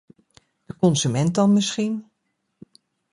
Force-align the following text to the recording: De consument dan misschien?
De 0.65 0.73
consument 0.75 1.33
dan 1.35 1.53
misschien? 1.53 2.09